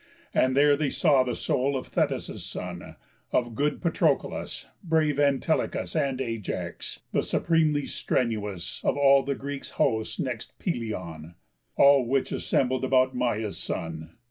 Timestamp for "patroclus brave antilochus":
3.83-5.95